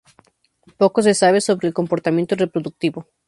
[0.79, 3.07] Poco se sabe sobre el comportamiento reproductivo.